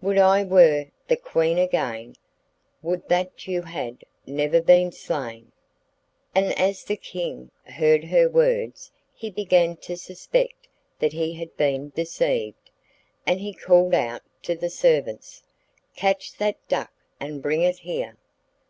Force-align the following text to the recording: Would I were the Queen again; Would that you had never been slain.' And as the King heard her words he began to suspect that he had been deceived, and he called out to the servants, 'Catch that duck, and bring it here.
Would 0.00 0.16
I 0.16 0.44
were 0.44 0.86
the 1.08 1.16
Queen 1.18 1.58
again; 1.58 2.14
Would 2.80 3.06
that 3.10 3.46
you 3.46 3.60
had 3.60 4.02
never 4.26 4.62
been 4.62 4.90
slain.' 4.92 5.52
And 6.34 6.58
as 6.58 6.84
the 6.84 6.96
King 6.96 7.50
heard 7.66 8.04
her 8.04 8.26
words 8.26 8.92
he 9.12 9.28
began 9.30 9.76
to 9.82 9.98
suspect 9.98 10.68
that 11.00 11.12
he 11.12 11.34
had 11.34 11.54
been 11.58 11.90
deceived, 11.90 12.70
and 13.26 13.40
he 13.40 13.52
called 13.52 13.92
out 13.92 14.22
to 14.44 14.54
the 14.54 14.70
servants, 14.70 15.42
'Catch 15.96 16.38
that 16.38 16.56
duck, 16.66 16.90
and 17.20 17.42
bring 17.42 17.60
it 17.60 17.80
here. 17.80 18.16